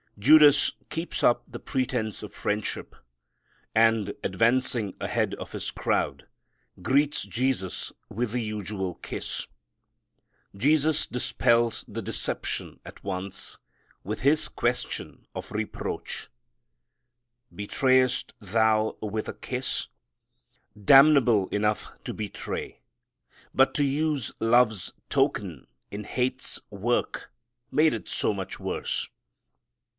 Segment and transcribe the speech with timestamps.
[0.17, 2.95] Judas keeps up the pretense of friendship,
[3.73, 6.27] and, advancing ahead of his crowd,
[6.81, 9.47] greets Jesus with the usual kiss.
[10.55, 13.57] Jesus dispels the deception at once
[14.03, 16.29] with His question of reproach,
[17.53, 19.87] "Betrayest thou with a kiss?"
[20.83, 22.81] Damnable enough to betray,
[23.53, 27.31] but to use love's token in hate's work
[27.71, 29.07] made it so much worse.